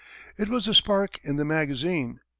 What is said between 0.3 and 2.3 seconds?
It was the spark in the magazine.